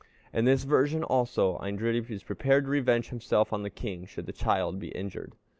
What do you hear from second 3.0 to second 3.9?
himself on the